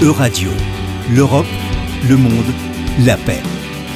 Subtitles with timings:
[0.00, 0.50] Euradio,
[1.12, 1.44] l'Europe,
[2.08, 2.44] le monde,
[3.04, 3.40] la paix.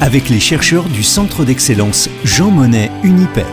[0.00, 3.44] Avec les chercheurs du Centre d'excellence Jean Monnet Unipaix.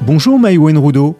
[0.00, 1.16] Bonjour Maïwen Roudot.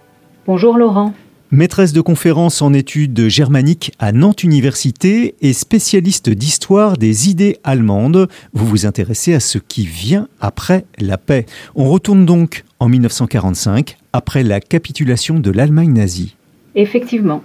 [0.48, 1.14] Bonjour Laurent.
[1.52, 8.28] Maîtresse de conférences en études germaniques à Nantes Université et spécialiste d'histoire des idées allemandes,
[8.52, 11.46] vous vous intéressez à ce qui vient après la paix.
[11.76, 16.34] On retourne donc en 1945, après la capitulation de l'Allemagne nazie.
[16.74, 17.42] Effectivement.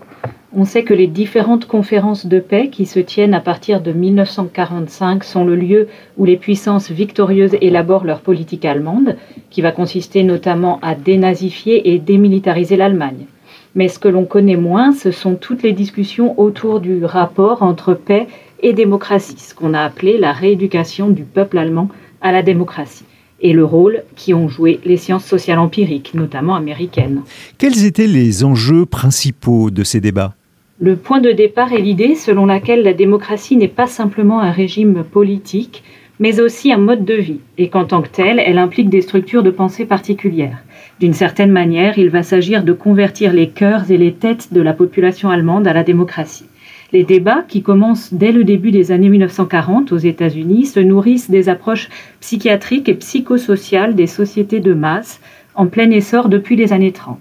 [0.53, 5.23] On sait que les différentes conférences de paix qui se tiennent à partir de 1945
[5.23, 9.17] sont le lieu où les puissances victorieuses élaborent leur politique allemande,
[9.49, 13.25] qui va consister notamment à dénazifier et démilitariser l'Allemagne.
[13.73, 17.93] Mais ce que l'on connaît moins, ce sont toutes les discussions autour du rapport entre
[17.93, 18.27] paix
[18.61, 21.89] et démocratie, ce qu'on a appelé la rééducation du peuple allemand
[22.21, 23.05] à la démocratie,
[23.45, 27.21] et le rôle qui ont joué les sciences sociales empiriques, notamment américaines.
[27.59, 30.33] Quels étaient les enjeux principaux de ces débats?
[30.79, 35.03] Le point de départ est l'idée selon laquelle la démocratie n'est pas simplement un régime
[35.03, 35.83] politique,
[36.19, 39.43] mais aussi un mode de vie, et qu'en tant que tel, elle implique des structures
[39.43, 40.63] de pensée particulières.
[40.99, 44.73] D'une certaine manière, il va s'agir de convertir les cœurs et les têtes de la
[44.73, 46.45] population allemande à la démocratie.
[46.93, 51.49] Les débats, qui commencent dès le début des années 1940 aux États-Unis, se nourrissent des
[51.49, 55.19] approches psychiatriques et psychosociales des sociétés de masse,
[55.55, 57.17] en plein essor depuis les années 30.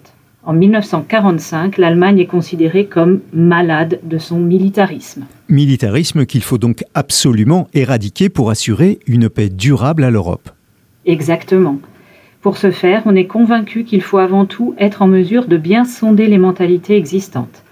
[0.47, 5.25] En 1945, l'Allemagne est considérée comme malade de son militarisme.
[5.49, 10.51] Militarisme qu'il faut donc absolument éradiquer pour assurer une paix durable à l'Europe.
[11.07, 11.79] Exactement.
[12.43, 15.87] Pour ce faire, on est convaincu qu'il faut avant tout être en mesure de bien
[15.87, 17.64] sonder les mentalités existantes.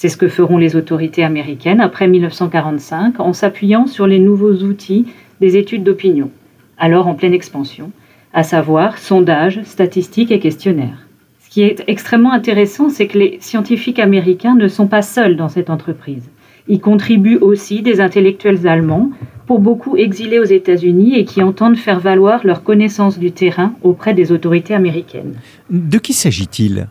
[0.00, 5.04] C'est ce que feront les autorités américaines après 1945 en s'appuyant sur les nouveaux outils
[5.42, 6.30] des études d'opinion,
[6.78, 7.90] alors en pleine expansion,
[8.32, 11.06] à savoir sondages, statistiques et questionnaires.
[11.44, 15.50] Ce qui est extrêmement intéressant, c'est que les scientifiques américains ne sont pas seuls dans
[15.50, 16.30] cette entreprise.
[16.66, 19.10] Y contribuent aussi des intellectuels allemands,
[19.46, 24.14] pour beaucoup exilés aux États-Unis et qui entendent faire valoir leur connaissance du terrain auprès
[24.14, 25.34] des autorités américaines.
[25.68, 26.88] De qui s'agit-il?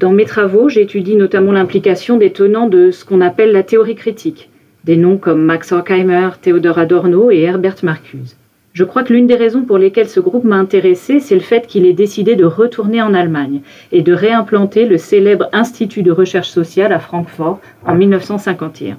[0.00, 4.48] Dans mes travaux, j'étudie notamment l'implication des tenants de ce qu'on appelle la théorie critique,
[4.82, 8.38] des noms comme Max Horkheimer, Theodor Adorno et Herbert Marcuse.
[8.72, 11.66] Je crois que l'une des raisons pour lesquelles ce groupe m'a intéressé, c'est le fait
[11.66, 13.60] qu'il ait décidé de retourner en Allemagne
[13.92, 18.96] et de réimplanter le célèbre Institut de recherche sociale à Francfort en 1951.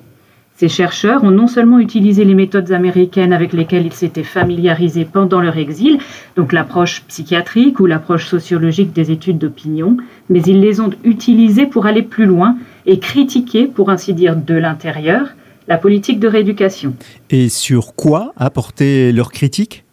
[0.61, 5.41] Ces chercheurs ont non seulement utilisé les méthodes américaines avec lesquelles ils s'étaient familiarisés pendant
[5.41, 5.97] leur exil,
[6.35, 9.97] donc l'approche psychiatrique ou l'approche sociologique des études d'opinion,
[10.29, 14.53] mais ils les ont utilisées pour aller plus loin et critiquer, pour ainsi dire, de
[14.53, 15.29] l'intérieur,
[15.67, 16.93] la politique de rééducation.
[17.31, 19.83] Et sur quoi apporter leur critique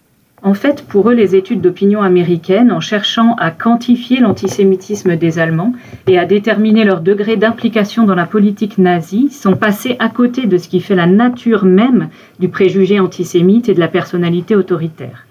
[0.42, 5.72] en fait, pour eux, les études d'opinion américaines, en cherchant à quantifier l'antisémitisme des Allemands
[6.06, 10.56] et à déterminer leur degré d'implication dans la politique nazie, sont passés à côté de
[10.56, 15.26] ce qui fait la nature même du préjugé antisémite et de la personnalité autoritaire.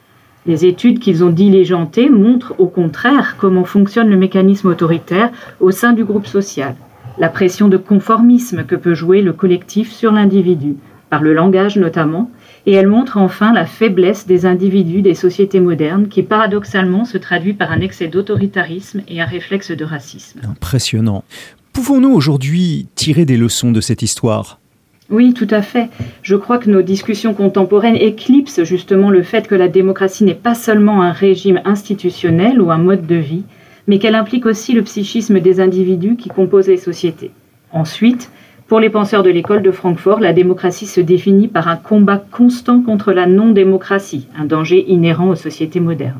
[0.46, 5.30] Les études qu'ils ont diligentées montrent au contraire comment fonctionne le mécanisme autoritaire
[5.62, 6.76] au sein du groupe social,
[7.18, 10.76] la pression de conformisme que peut jouer le collectif sur l'individu,
[11.10, 12.30] par le langage notamment,
[12.66, 17.54] et elle montre enfin la faiblesse des individus des sociétés modernes qui paradoxalement se traduit
[17.54, 20.42] par un excès d'autoritarisme et un réflexe de racisme.
[20.44, 21.24] Impressionnant.
[21.72, 24.60] Pouvons-nous aujourd'hui tirer des leçons de cette histoire?
[25.10, 25.90] Oui, tout à fait.
[26.22, 30.56] Je crois que nos discussions contemporaines éclipsent justement le fait que la démocratie n'est pas
[30.56, 33.44] seulement un régime institutionnel ou un mode de vie,
[33.88, 37.32] mais qu'elle implique aussi le psychisme des individus qui composent les sociétés.
[37.72, 38.30] Ensuite,
[38.68, 42.82] pour les penseurs de l'école de Francfort, la démocratie se définit par un combat constant
[42.82, 46.20] contre la non-démocratie, un danger inhérent aux sociétés modernes.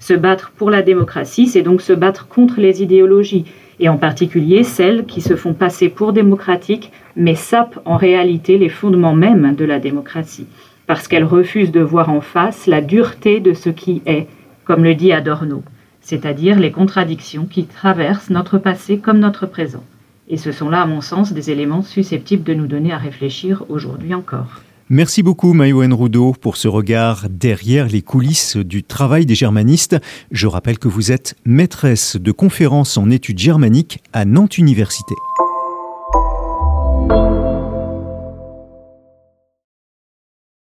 [0.00, 3.44] Se battre pour la démocratie, c'est donc se battre contre les idéologies,
[3.78, 8.70] et en particulier celles qui se font passer pour démocratiques, mais sapent en réalité les
[8.70, 10.46] fondements mêmes de la démocratie,
[10.86, 14.28] parce qu'elles refusent de voir en face la dureté de ce qui est,
[14.64, 15.62] comme le dit Adorno,
[16.00, 19.84] c'est-à-dire les contradictions qui traversent notre passé comme notre présent.
[20.32, 23.66] Et ce sont là, à mon sens, des éléments susceptibles de nous donner à réfléchir
[23.68, 24.62] aujourd'hui encore.
[24.88, 29.96] Merci beaucoup Maïwen Roudot pour ce regard derrière les coulisses du travail des germanistes.
[30.30, 35.14] Je rappelle que vous êtes maîtresse de conférences en études germaniques à Nantes Université.